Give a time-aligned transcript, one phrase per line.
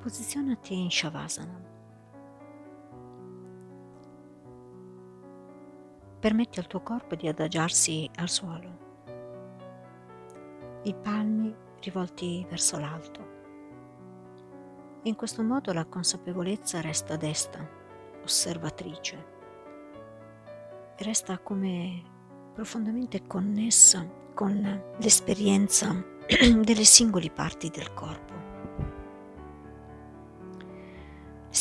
[0.00, 1.60] Posizionati in Shavasana.
[6.20, 8.86] Permetti al tuo corpo di adagiarsi al suolo.
[10.84, 13.26] I palmi rivolti verso l'alto.
[15.02, 17.68] In questo modo la consapevolezza resta desta,
[18.22, 19.26] osservatrice.
[20.96, 22.02] Resta come
[22.54, 25.92] profondamente connessa con l'esperienza
[26.62, 28.47] delle singole parti del corpo.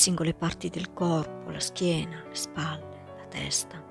[0.08, 3.84] Singole parti del corpo, la schiena, le spalle, la testa,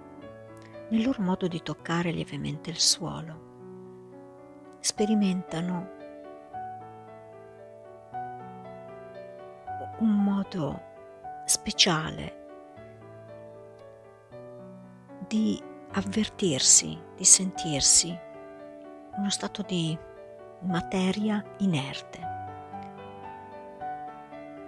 [0.88, 4.78] nel loro modo di toccare lievemente il suolo.
[4.80, 5.90] Sperimentano
[9.98, 10.80] un modo
[11.44, 12.46] speciale
[15.28, 15.62] di
[15.92, 18.18] avvertirsi, di sentirsi
[19.18, 19.94] uno stato di
[20.60, 22.20] materia inerte.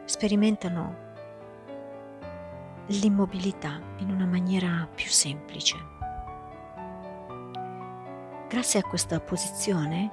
[0.04, 1.07] Sperimentano
[2.88, 5.76] l'immobilità in una maniera più semplice.
[8.48, 10.10] Grazie a questa posizione,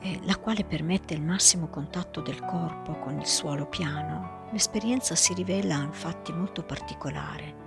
[0.00, 5.34] eh, la quale permette il massimo contatto del corpo con il suolo piano, l'esperienza si
[5.34, 7.62] rivela infatti molto particolare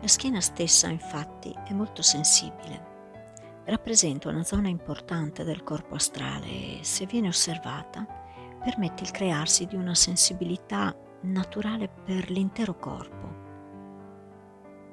[0.00, 2.99] La schiena stessa, infatti, è molto sensibile.
[3.70, 8.04] Rappresenta una zona importante del corpo astrale e, se viene osservata,
[8.64, 13.28] permette il crearsi di una sensibilità naturale per l'intero corpo.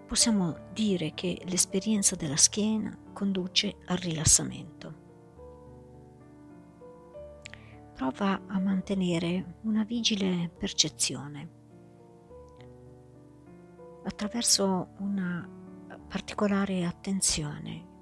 [0.05, 4.93] Possiamo dire che l'esperienza della schiena conduce al rilassamento.
[7.95, 11.49] Prova a mantenere una vigile percezione
[14.03, 15.49] attraverso una
[16.07, 17.95] particolare attenzione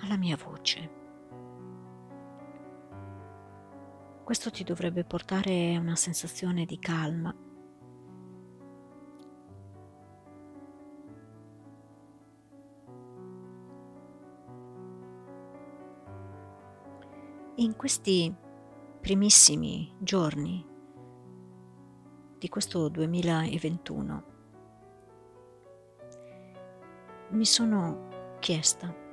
[0.00, 0.96] alla mia voce.
[4.24, 7.34] Questo ti dovrebbe portare a una sensazione di calma.
[17.56, 18.32] In questi
[19.00, 20.64] primissimi giorni
[22.38, 24.24] di questo 2021
[27.30, 29.07] mi sono chiesta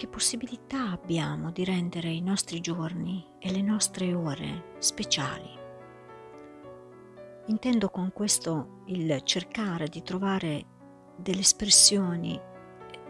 [0.00, 5.50] che possibilità abbiamo di rendere i nostri giorni e le nostre ore speciali.
[7.48, 10.64] Intendo con questo il cercare di trovare
[11.16, 12.40] delle espressioni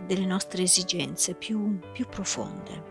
[0.05, 2.83] delle nostre esigenze più, più profonde.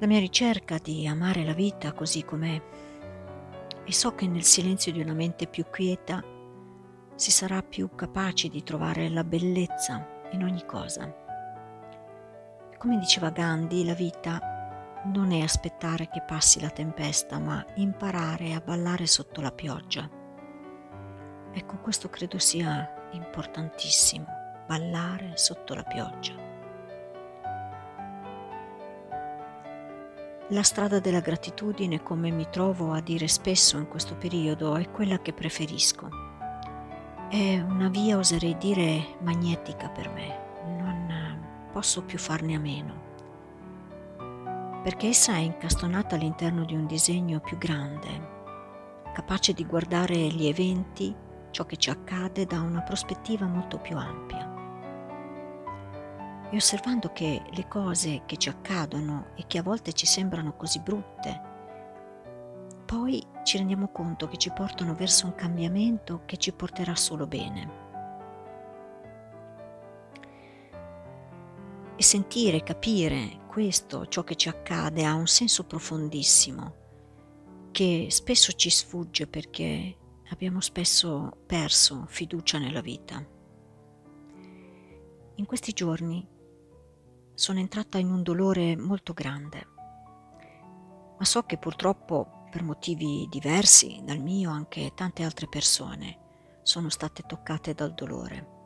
[0.00, 2.60] La mia ricerca di amare la vita così com'è
[3.84, 6.20] e so che nel silenzio di una mente più quieta
[7.14, 11.26] si sarà più capaci di trovare la bellezza in ogni cosa.
[12.78, 14.40] Come diceva Gandhi, la vita
[15.06, 20.08] non è aspettare che passi la tempesta, ma imparare a ballare sotto la pioggia.
[21.52, 24.26] Ecco, questo credo sia importantissimo,
[24.66, 26.34] ballare sotto la pioggia.
[30.50, 35.18] La strada della gratitudine, come mi trovo a dire spesso in questo periodo, è quella
[35.20, 36.28] che preferisco
[37.28, 40.47] è una via, oserei dire, magnetica per me.
[41.72, 43.06] Posso più farne a meno.
[44.82, 48.36] Perché essa è incastonata all'interno di un disegno più grande,
[49.12, 51.14] capace di guardare gli eventi,
[51.50, 54.56] ciò che ci accade da una prospettiva molto più ampia.
[56.50, 60.80] E osservando che le cose che ci accadono e che a volte ci sembrano così
[60.80, 61.42] brutte,
[62.86, 67.87] poi ci rendiamo conto che ci portano verso un cambiamento che ci porterà solo bene.
[72.00, 76.76] E sentire, capire questo, ciò che ci accade, ha un senso profondissimo
[77.72, 79.96] che spesso ci sfugge perché
[80.30, 83.20] abbiamo spesso perso fiducia nella vita.
[85.34, 86.24] In questi giorni
[87.34, 89.66] sono entrata in un dolore molto grande,
[91.18, 97.24] ma so che purtroppo per motivi diversi dal mio anche tante altre persone sono state
[97.26, 98.57] toccate dal dolore.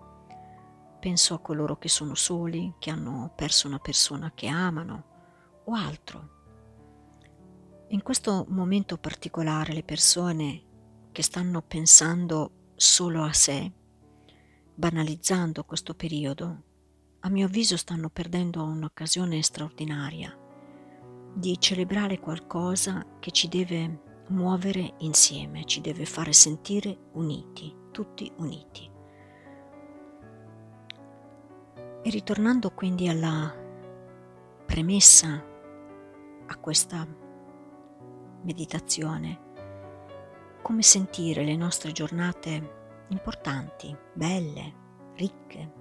[1.03, 6.29] Penso a coloro che sono soli, che hanno perso una persona che amano o altro.
[7.89, 10.63] In questo momento particolare le persone
[11.11, 13.69] che stanno pensando solo a sé,
[14.73, 16.63] banalizzando questo periodo,
[17.19, 20.39] a mio avviso stanno perdendo un'occasione straordinaria
[21.35, 28.92] di celebrare qualcosa che ci deve muovere insieme, ci deve fare sentire uniti, tutti uniti.
[32.03, 33.55] E ritornando quindi alla
[34.67, 35.45] premessa
[36.47, 37.07] a questa
[38.43, 39.41] meditazione,
[40.63, 44.75] come sentire le nostre giornate importanti, belle,
[45.15, 45.73] ricche.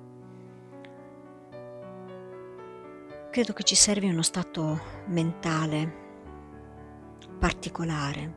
[3.32, 6.02] Credo che ci serve uno stato mentale
[7.40, 8.34] particolare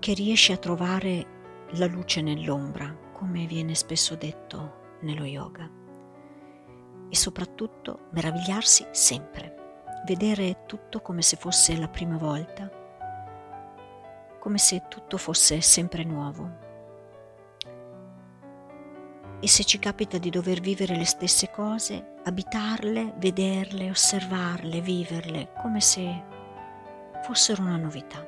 [0.00, 5.83] che riesce a trovare la luce nell'ombra, come viene spesso detto nello yoga.
[7.14, 12.68] E soprattutto meravigliarsi sempre, vedere tutto come se fosse la prima volta,
[14.40, 16.50] come se tutto fosse sempre nuovo.
[19.38, 25.80] E se ci capita di dover vivere le stesse cose, abitarle, vederle, osservarle, viverle, come
[25.80, 26.24] se
[27.22, 28.26] fossero una novità.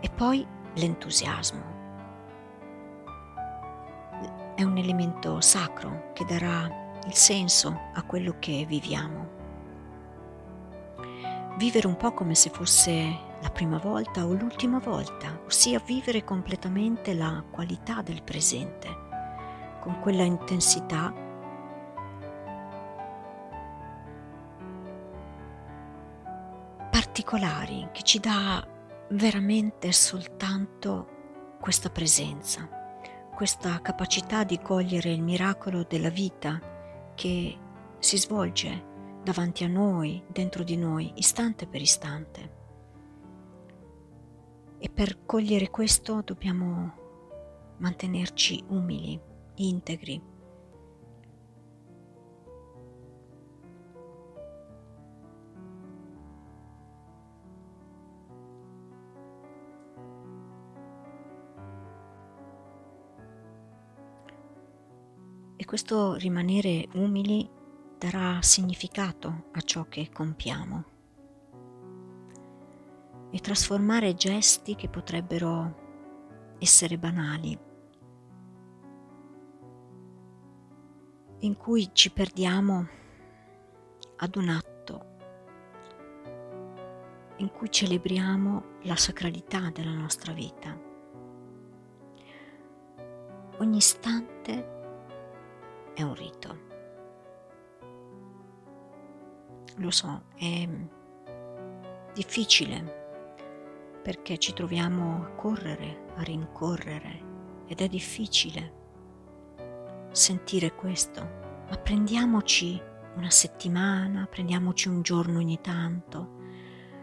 [0.00, 0.46] E poi
[0.76, 1.77] l'entusiasmo.
[4.58, 6.68] È un elemento sacro che darà
[7.06, 9.28] il senso a quello che viviamo.
[11.56, 12.92] Vivere un po' come se fosse
[13.40, 18.88] la prima volta o l'ultima volta, ossia vivere completamente la qualità del presente,
[19.78, 21.14] con quella intensità
[26.90, 28.66] particolari che ci dà
[29.10, 31.06] veramente soltanto
[31.60, 32.77] questa presenza,
[33.38, 36.60] questa capacità di cogliere il miracolo della vita
[37.14, 37.56] che
[38.00, 42.56] si svolge davanti a noi, dentro di noi, istante per istante.
[44.78, 49.20] E per cogliere questo dobbiamo mantenerci umili,
[49.54, 50.20] integri.
[65.68, 67.46] Questo rimanere umili
[67.98, 70.84] darà significato a ciò che compiamo
[73.30, 77.58] e trasformare gesti che potrebbero essere banali,
[81.40, 82.88] in cui ci perdiamo
[84.16, 85.06] ad un atto,
[87.36, 90.74] in cui celebriamo la sacralità della nostra vita.
[93.58, 94.76] Ogni istante
[95.98, 96.58] è un rito.
[99.78, 100.68] Lo so, è
[102.14, 107.26] difficile perché ci troviamo a correre, a rincorrere
[107.66, 108.76] ed è difficile
[110.12, 111.20] sentire questo,
[111.68, 112.80] ma prendiamoci
[113.16, 116.36] una settimana, prendiamoci un giorno ogni tanto,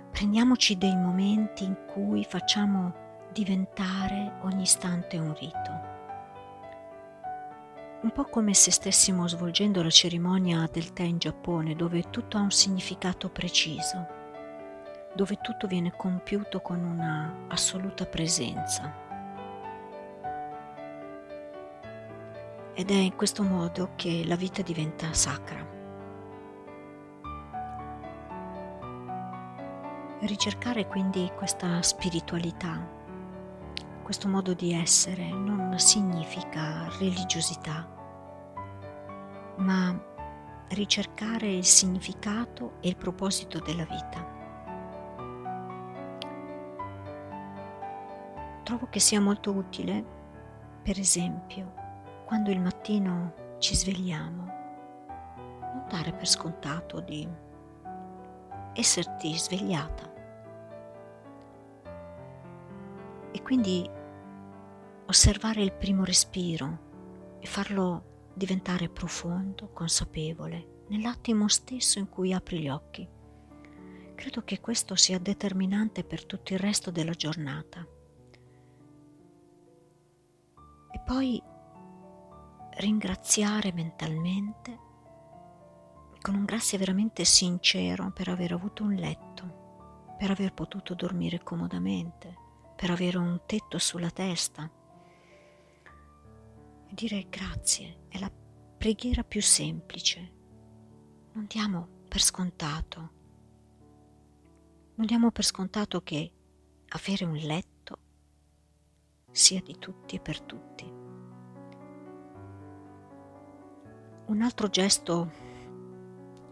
[0.10, 5.95] prendiamoci dei momenti in cui facciamo diventare ogni istante un rito.
[8.06, 12.42] Un po' come se stessimo svolgendo la cerimonia del tè in Giappone, dove tutto ha
[12.42, 14.24] un significato preciso
[15.16, 18.94] dove tutto viene compiuto con una assoluta presenza.
[22.74, 25.74] Ed è in questo modo che la vita diventa sacra.
[30.20, 33.05] Ricercare quindi questa spiritualità,
[34.06, 37.90] questo modo di essere, non significa religiosità,
[39.58, 40.00] ma
[40.70, 44.36] ricercare il significato e il proposito della vita.
[48.66, 50.04] trovo che sia molto utile,
[50.82, 51.72] per esempio,
[52.26, 54.44] quando il mattino ci svegliamo,
[55.62, 57.28] non dare per scontato di
[58.74, 60.15] esserti svegliata.
[63.36, 63.86] E quindi
[65.08, 72.70] osservare il primo respiro e farlo diventare profondo, consapevole, nell'attimo stesso in cui apri gli
[72.70, 73.08] occhi.
[74.16, 77.86] Credo che questo sia determinante per tutto il resto della giornata.
[80.96, 81.44] e poi
[82.78, 84.80] ringraziare mentalmente
[86.22, 92.45] con un grazie veramente sincero per aver avuto un letto, per aver potuto dormire comodamente,
[92.76, 94.70] per avere un tetto sulla testa.
[96.88, 98.32] E dire grazie è la
[98.78, 100.34] preghiera più semplice.
[101.34, 103.14] Non diamo per scontato.
[104.96, 106.32] Non diamo per scontato che
[106.90, 107.98] avere un letto
[109.32, 110.86] sia di tutti e per tutti.
[114.28, 115.32] Un altro gesto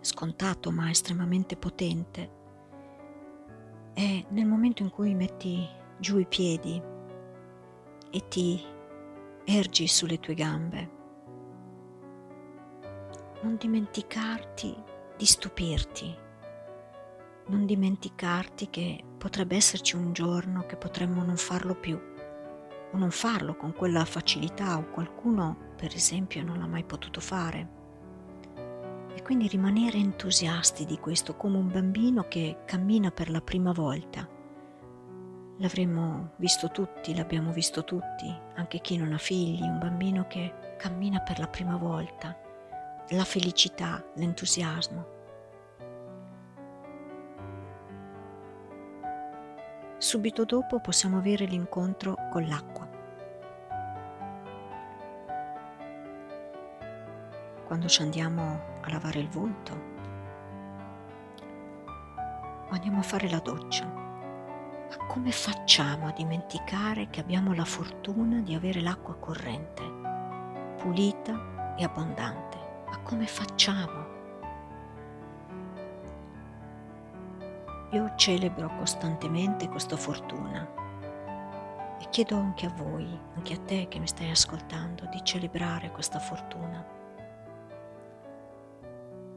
[0.02, 2.42] scontato ma estremamente potente
[3.94, 5.66] è nel momento in cui metti
[6.04, 6.82] giù i piedi
[8.12, 8.62] e ti
[9.46, 10.90] ergi sulle tue gambe.
[13.42, 14.76] non dimenticarti
[15.18, 16.14] di stupirti,
[17.48, 21.98] non dimenticarti che potrebbe esserci un giorno che potremmo non farlo più
[22.92, 27.82] o non farlo con quella facilità o qualcuno per esempio non l'ha mai potuto fare.
[29.14, 34.33] E quindi rimanere entusiasti di questo come un bambino che cammina per la prima volta.
[35.58, 41.20] L'avremmo visto tutti, l'abbiamo visto tutti, anche chi non ha figli, un bambino che cammina
[41.20, 42.36] per la prima volta.
[43.10, 45.06] La felicità, l'entusiasmo.
[49.98, 52.90] Subito dopo possiamo avere l'incontro con l'acqua.
[57.66, 59.92] Quando ci andiamo a lavare il volto
[62.74, 64.03] andiamo a fare la doccia.
[64.96, 69.84] Ma come facciamo a dimenticare che abbiamo la fortuna di avere l'acqua corrente,
[70.78, 72.58] pulita e abbondante?
[72.86, 74.12] Ma come facciamo?
[77.90, 80.68] Io celebro costantemente questa fortuna
[82.00, 86.20] e chiedo anche a voi, anche a te che mi stai ascoltando, di celebrare questa
[86.20, 86.86] fortuna.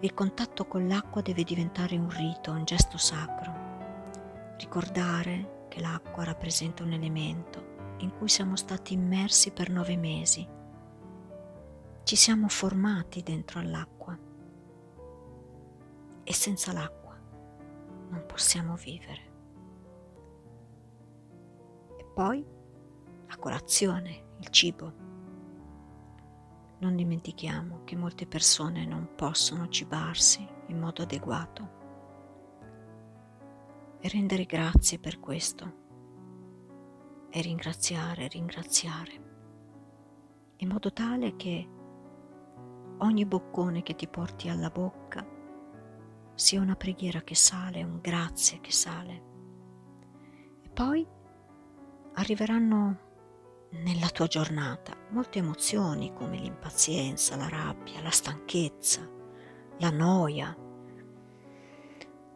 [0.01, 3.66] Il contatto con l'acqua deve diventare un rito, un gesto sacro.
[4.59, 10.47] Ricordare che l'acqua rappresenta un elemento in cui siamo stati immersi per nove mesi.
[12.03, 14.19] Ci siamo formati dentro all'acqua
[16.25, 17.15] e senza l'acqua
[18.09, 19.35] non possiamo vivere.
[21.99, 22.45] E poi
[23.27, 25.05] la colazione, il cibo.
[26.79, 31.76] Non dimentichiamo che molte persone non possono cibarsi in modo adeguato
[34.01, 35.85] e rendere grazie per questo
[37.31, 39.25] e ringraziare, ringraziare,
[40.57, 41.69] in modo tale che
[42.99, 45.27] ogni boccone che ti porti alla bocca
[46.35, 49.23] sia una preghiera che sale, un grazie che sale.
[50.63, 51.07] E poi
[52.15, 52.99] arriveranno
[53.71, 59.07] nella tua giornata molte emozioni come l'impazienza, la rabbia, la stanchezza,
[59.79, 60.57] la noia.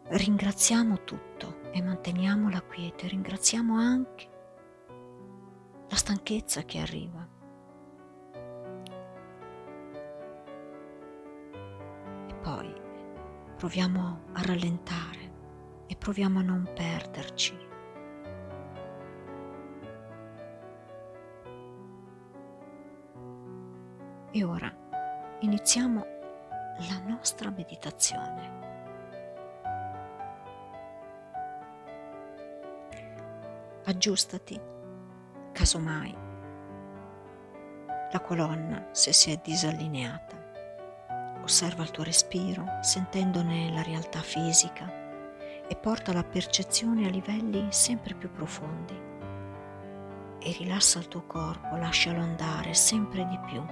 [0.08, 1.29] Ringraziamo tutto
[1.72, 4.28] e manteniamo la quiete, ringraziamo anche
[5.88, 7.28] la stanchezza che arriva.
[12.28, 12.72] E poi
[13.56, 15.32] proviamo a rallentare
[15.86, 17.68] e proviamo a non perderci.
[24.32, 24.72] E ora
[25.40, 26.06] iniziamo
[26.88, 28.59] la nostra meditazione.
[33.82, 34.60] Aggiustati,
[35.52, 36.14] casomai,
[38.12, 40.37] la colonna se si è disallineata.
[41.42, 44.87] Osserva il tuo respiro, sentendone la realtà fisica
[45.66, 49.00] e porta la percezione a livelli sempre più profondi.
[50.40, 53.64] E rilassa il tuo corpo, lascialo andare sempre di più.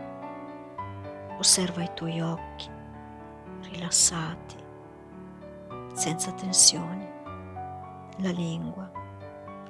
[1.37, 2.71] Osserva i tuoi occhi
[3.71, 4.57] rilassati,
[5.93, 7.07] senza tensioni,
[8.21, 8.88] la lingua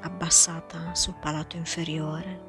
[0.00, 2.46] abbassata sul palato inferiore,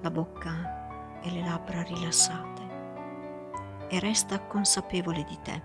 [0.00, 2.62] la bocca e le labbra rilassate
[3.88, 5.62] e resta consapevole di te.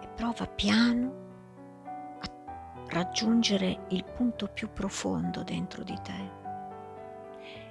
[0.00, 1.12] E prova piano
[2.20, 2.26] a
[2.88, 6.36] raggiungere il punto più profondo dentro di te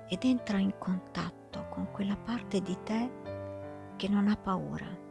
[0.08, 3.12] ed entra in contatto con quella parte di te
[3.98, 5.06] che non ha paura.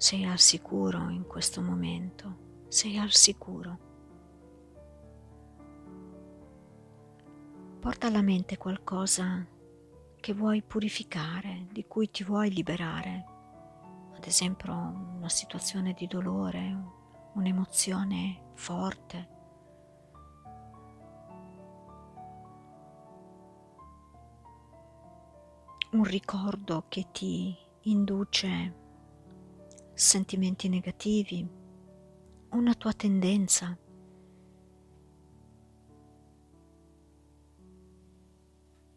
[0.00, 3.78] Sei al sicuro in questo momento, sei al sicuro.
[7.80, 9.44] Porta alla mente qualcosa
[10.20, 13.24] che vuoi purificare, di cui ti vuoi liberare,
[14.14, 16.76] ad esempio una situazione di dolore,
[17.34, 19.28] un'emozione forte.
[25.90, 28.86] Un ricordo che ti induce
[29.98, 31.44] sentimenti negativi,
[32.50, 33.76] una tua tendenza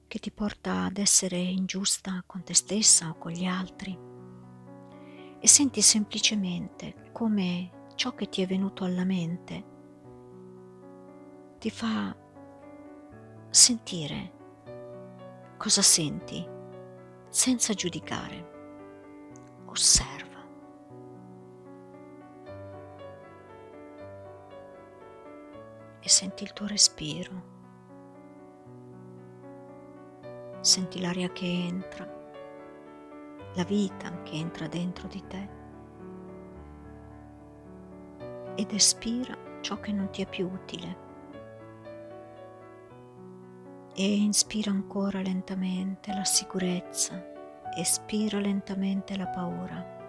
[0.07, 3.97] che ti porta ad essere ingiusta con te stessa o con gli altri
[5.39, 9.65] e senti semplicemente come ciò che ti è venuto alla mente
[11.57, 12.15] ti fa
[13.49, 14.33] sentire
[15.57, 16.47] cosa senti
[17.27, 18.49] senza giudicare.
[19.65, 20.20] Osserva.
[26.11, 27.59] Senti il tuo respiro
[30.61, 32.07] senti l'aria che entra,
[33.55, 35.49] la vita che entra dentro di te
[38.55, 41.09] ed espira ciò che non ti è più utile.
[43.93, 47.21] E inspira ancora lentamente la sicurezza,
[47.75, 49.99] espira lentamente la paura.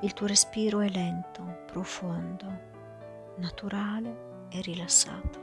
[0.00, 2.46] Il tuo respiro è lento, profondo,
[3.36, 5.40] naturale e rilassato.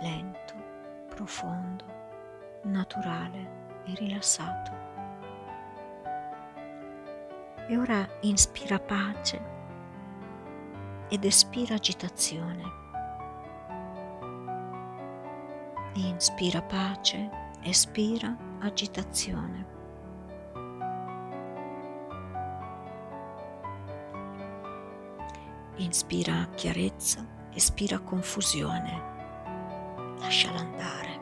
[0.00, 0.54] Lento,
[1.14, 1.84] profondo,
[2.64, 3.50] naturale
[3.86, 4.72] e rilassato.
[7.68, 9.40] E ora inspira pace
[11.08, 12.62] ed espira agitazione.
[15.94, 17.30] Inspira pace,
[17.62, 19.73] espira agitazione.
[25.78, 29.02] Inspira chiarezza, espira confusione.
[30.20, 31.20] Lasciala andare.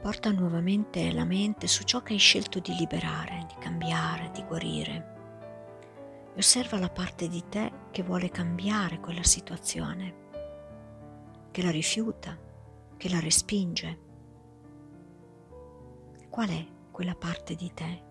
[0.00, 5.12] Porta nuovamente la mente su ciò che hai scelto di liberare, di cambiare, di guarire.
[6.32, 10.14] E osserva la parte di te che vuole cambiare quella situazione,
[11.50, 12.38] che la rifiuta,
[12.96, 14.03] che la respinge
[16.34, 18.02] Qual è quella parte di te?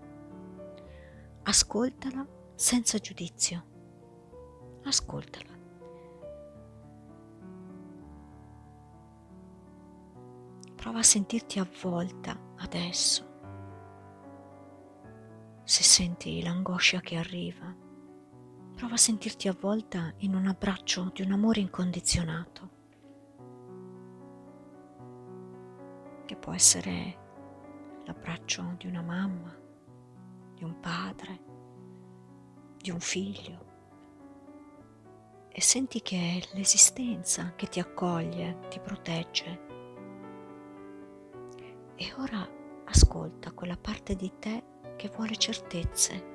[1.43, 2.25] Ascoltala
[2.55, 3.65] senza giudizio.
[4.85, 5.51] Ascoltala.
[10.73, 13.27] Prova a sentirti avvolta adesso.
[15.65, 17.75] Se senti l'angoscia che arriva,
[18.73, 22.69] prova a sentirti avvolta in un abbraccio di un amore incondizionato,
[26.23, 27.22] che può essere
[28.05, 29.55] l'abbraccio di una mamma,
[30.53, 31.39] di un padre,
[32.77, 33.71] di un figlio
[35.55, 39.71] e senti che è l'esistenza che ti accoglie, ti protegge.
[41.95, 42.45] E ora
[42.85, 44.63] ascolta quella parte di te
[44.95, 46.31] che vuole certezze,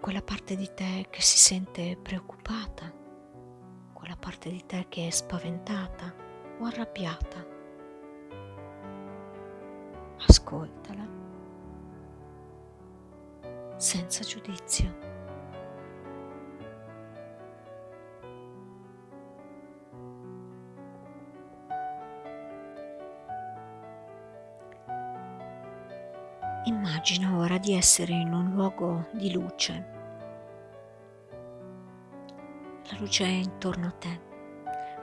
[0.00, 2.90] quella parte di te che si sente preoccupata,
[3.92, 6.14] quella parte di te che è spaventata
[6.58, 7.51] o arrabbiata
[10.26, 11.06] ascoltala
[13.76, 15.10] senza giudizio.
[26.64, 29.86] Immagina ora di essere in un luogo di luce.
[32.88, 34.20] La luce è intorno a te.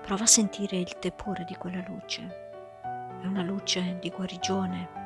[0.02, 2.80] Prova a sentire il tepore di quella luce.
[3.22, 4.99] È una luce di guarigione,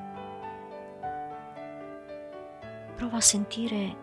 [2.96, 3.96] Prova a sentire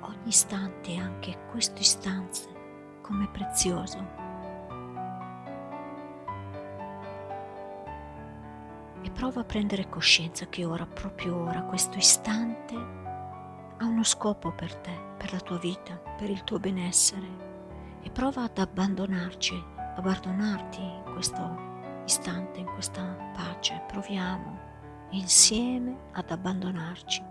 [0.00, 2.40] ogni istante, anche questo istante,
[3.00, 3.98] come prezioso.
[9.02, 14.74] E prova a prendere coscienza che ora, proprio ora, questo istante ha uno scopo per
[14.76, 17.50] te, per la tua vita, per il tuo benessere.
[18.02, 19.62] E prova ad abbandonarci,
[19.96, 23.02] abbandonarti in questo istante, in questa
[23.34, 23.80] pace.
[23.86, 24.70] Proviamo
[25.10, 27.30] insieme ad abbandonarci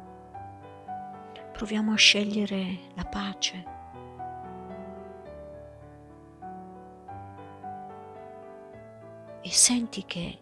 [1.62, 3.63] proviamo a scegliere la pace.
[9.41, 10.39] E senti che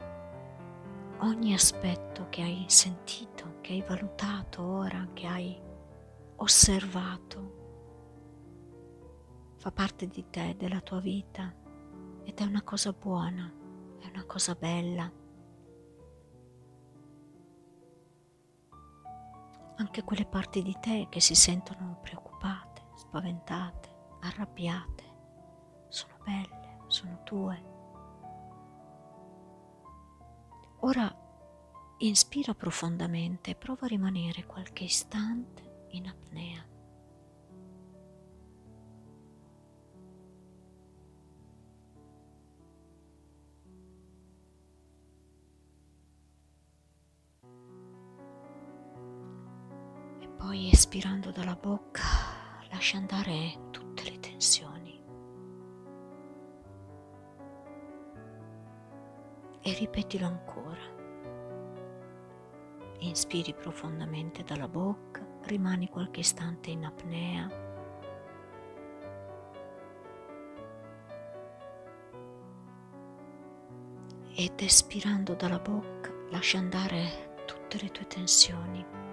[1.18, 5.62] ogni aspetto che hai sentito, che hai valutato ora, che hai
[6.38, 7.58] osservato,
[9.58, 11.54] fa parte di te, della tua vita
[12.24, 13.52] ed è una cosa buona,
[14.00, 15.12] è una cosa bella.
[19.90, 25.04] Anche quelle parti di te che si sentono preoccupate, spaventate, arrabbiate,
[25.90, 27.64] sono belle, sono tue.
[30.82, 31.12] Ora
[31.98, 36.64] inspira profondamente e prova a rimanere qualche istante in apnea.
[50.50, 52.02] Poi espirando dalla bocca
[52.72, 55.00] lascia andare tutte le tensioni.
[59.62, 60.82] E ripetilo ancora.
[62.98, 67.48] Inspiri profondamente dalla bocca, rimani qualche istante in apnea.
[74.34, 79.09] Ed espirando dalla bocca lascia andare tutte le tue tensioni.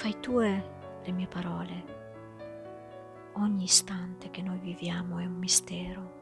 [0.00, 0.64] Fai tue
[1.04, 1.84] le mie parole.
[3.34, 6.12] Ogni istante che noi viviamo è un mistero.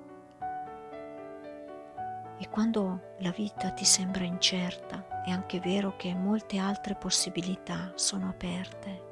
[2.38, 8.30] E quando la vita ti sembra incerta, è anche vero che molte altre possibilità sono
[8.30, 9.02] aperte.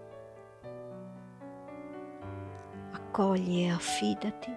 [2.90, 4.52] Accogli e affidati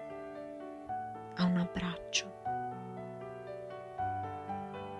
[1.36, 2.38] a un abbraccio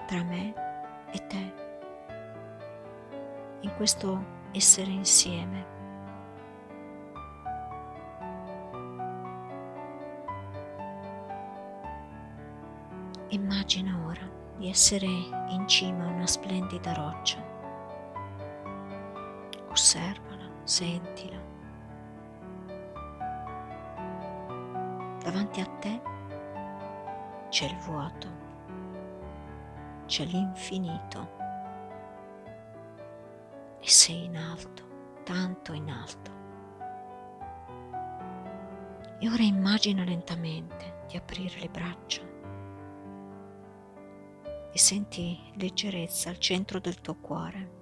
[0.07, 0.55] tra me
[1.11, 1.55] e te,
[3.62, 5.79] in questo essere insieme.
[13.29, 17.39] Immagina ora di essere in cima a una splendida roccia.
[19.69, 21.39] Osservala, sentila.
[25.23, 26.01] Davanti a te
[27.51, 28.29] c'è il vuoto,
[30.07, 31.39] c'è l'infinito
[33.90, 36.38] sei in alto, tanto in alto.
[39.18, 42.22] E ora immagina lentamente di aprire le braccia
[44.72, 47.79] e senti leggerezza al centro del tuo cuore.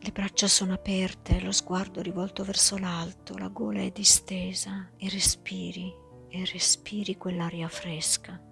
[0.00, 5.92] Le braccia sono aperte, lo sguardo rivolto verso l'alto, la gola è distesa e respiri
[6.28, 8.47] e respiri quell'aria fresca.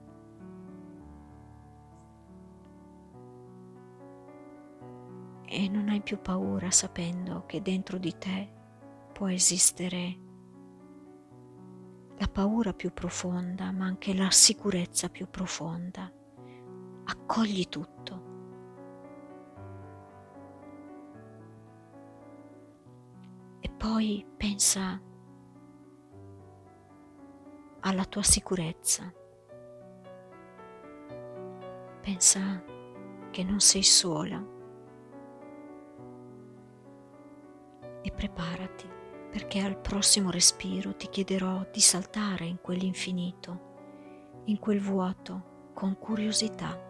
[5.49, 8.53] E non hai più paura sapendo che dentro di te
[9.13, 10.19] può esistere
[12.19, 16.11] la paura più profonda, ma anche la sicurezza più profonda.
[17.05, 18.25] Accogli tutto.
[23.61, 25.01] E poi pensa
[27.81, 29.13] alla tua sicurezza.
[32.01, 32.65] Pensa
[33.31, 34.55] che non sei sola
[38.07, 38.89] e preparati
[39.31, 46.81] perché al prossimo respiro ti chiederò di saltare in quell'infinito, in quel vuoto, con curiosità.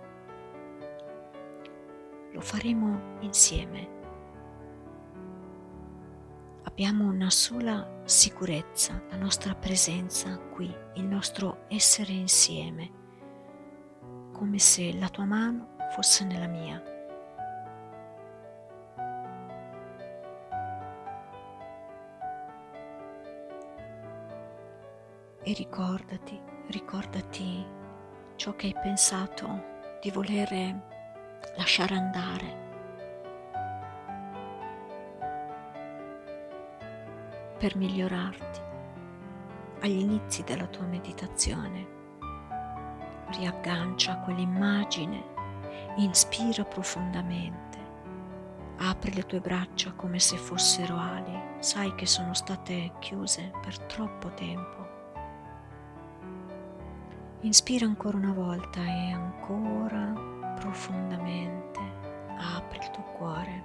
[2.33, 3.95] Lo faremo insieme.
[6.65, 12.91] Abbiamo una sola sicurezza, la nostra presenza qui, il nostro essere insieme,
[14.33, 16.96] come se la tua mano fosse nella mia
[25.47, 27.65] e ricordati, ricordati
[28.35, 29.47] ciò che hai pensato
[30.03, 30.83] di volere
[31.57, 32.65] lasciare andare.
[37.59, 38.61] per migliorarti
[39.81, 41.87] agli inizi della tua meditazione.
[43.31, 45.25] Riaggancia quell'immagine,
[45.97, 47.79] inspira profondamente,
[48.77, 54.29] apri le tue braccia come se fossero ali, sai che sono state chiuse per troppo
[54.35, 54.96] tempo
[57.47, 60.13] Inspira ancora una volta e ancora
[60.59, 61.79] profondamente
[62.37, 63.63] apri il tuo cuore.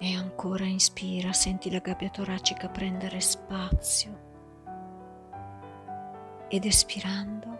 [0.00, 4.18] E ancora inspira, senti la gabbia toracica prendere spazio.
[6.48, 7.58] Ed espirando,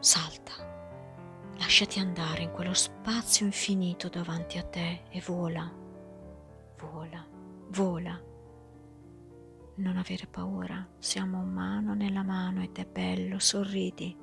[0.00, 0.54] salta.
[1.56, 5.70] Lasciati andare in quello spazio infinito davanti a te e vola,
[6.78, 7.24] vola,
[7.68, 8.30] vola
[9.76, 14.16] non avere paura, siamo mano nella mano ed è bello, sorridi.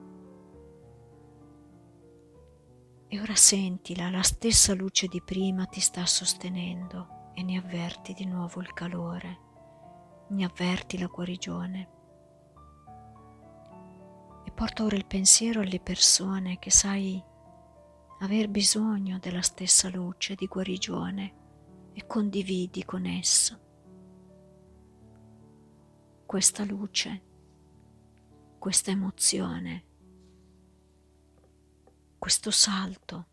[3.08, 8.26] E ora sentila, la stessa luce di prima ti sta sostenendo e ne avverti di
[8.26, 9.40] nuovo il calore,
[10.30, 11.90] ne avverti la guarigione.
[14.46, 17.24] E porta ora il pensiero alle persone che sai
[18.20, 21.34] aver bisogno della stessa luce di guarigione
[21.94, 23.68] e condividi con esso
[26.30, 27.22] questa luce,
[28.60, 29.84] questa emozione,
[32.20, 33.26] questo salto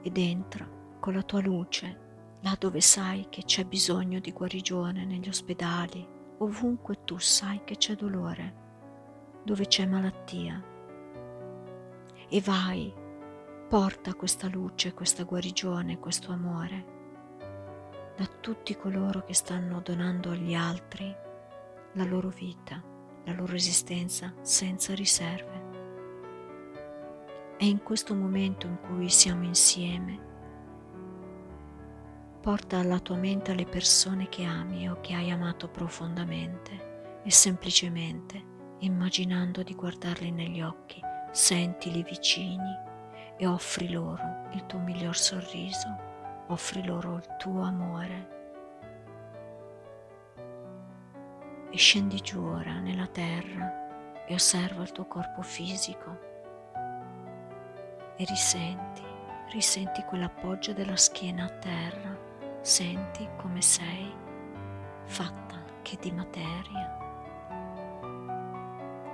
[0.00, 0.66] ed entra
[0.98, 7.04] con la tua luce là dove sai che c'è bisogno di guarigione negli ospedali, ovunque
[7.04, 10.64] tu sai che c'è dolore, dove c'è malattia.
[12.26, 12.90] E vai,
[13.68, 16.93] porta questa luce, questa guarigione, questo amore
[18.16, 21.14] da tutti coloro che stanno donando agli altri
[21.94, 22.80] la loro vita,
[23.24, 25.62] la loro esistenza senza riserve.
[27.56, 30.32] E in questo momento in cui siamo insieme,
[32.40, 38.52] porta alla tua mente le persone che ami o che hai amato profondamente e semplicemente,
[38.80, 41.00] immaginando di guardarli negli occhi,
[41.32, 42.92] sentili vicini
[43.38, 46.12] e offri loro il tuo miglior sorriso,
[46.48, 48.32] offri loro il tuo amore.
[51.70, 56.32] E scendi giù ora nella terra e osserva il tuo corpo fisico
[58.16, 59.02] e risenti,
[59.50, 62.16] risenti quell'appoggio della schiena a terra,
[62.60, 64.12] senti come sei
[65.04, 67.02] fatta che di materia.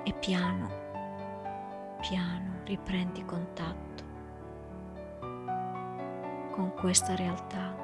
[0.05, 0.69] E piano,
[2.01, 3.90] piano riprendi contatto
[6.61, 7.75] con questa realtà.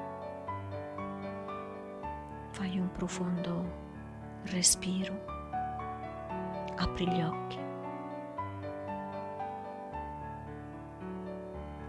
[2.51, 3.85] Fai un profondo
[4.43, 5.25] respiro,
[6.75, 7.57] apri gli occhi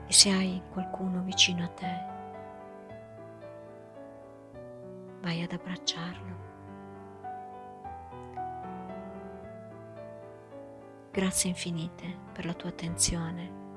[0.06, 2.06] e se hai qualcuno vicino a te,
[5.20, 6.36] vai ad abbracciarlo.
[11.10, 13.67] Grazie infinite per la tua attenzione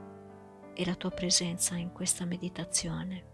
[0.81, 3.25] e la tua presenza in questa meditazione.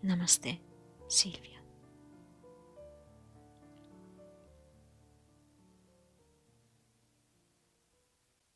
[0.00, 0.60] Namaste,
[1.06, 1.61] Silvia.